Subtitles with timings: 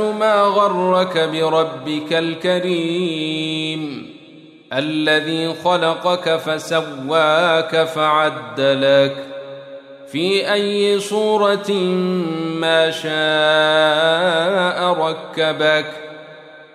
[0.00, 4.06] ما غرك بربك الكريم
[4.72, 9.16] الذي خلقك فسواك فعدلك
[10.12, 11.72] في أي صورة
[12.60, 13.08] ما شاء
[14.92, 15.86] ركبك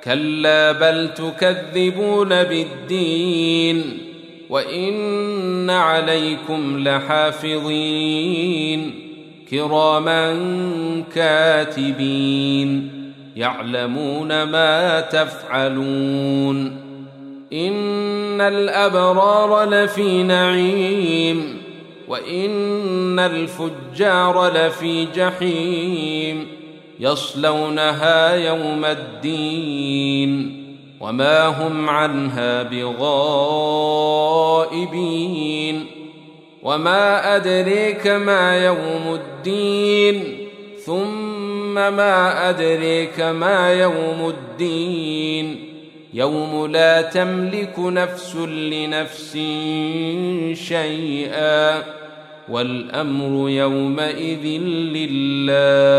[0.04, 3.98] كلا بل تكذبون بالدين
[4.50, 8.34] وإن عليكم لحافظين
[9.50, 10.36] كراما
[11.16, 13.04] كاتبين
[13.36, 16.84] يعلمون ما تفعلون
[17.54, 21.62] إن الأبرار لفي نعيم
[22.08, 26.48] وإن الفجار لفي جحيم
[27.00, 30.64] يصلونها يوم الدين
[31.00, 33.04] وما هم عنها بغائبين
[36.64, 40.38] وما ادريك ما يوم الدين
[40.86, 45.70] ثم ما ادريك ما يوم الدين
[46.14, 49.34] يوم لا تملك نفس لنفس
[50.68, 51.84] شيئا
[52.50, 54.46] والامر يومئذ
[54.96, 55.93] لله